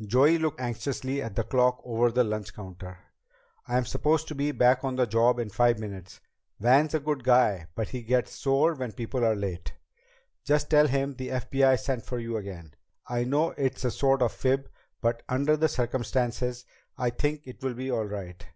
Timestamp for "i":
13.08-13.24, 16.96-17.10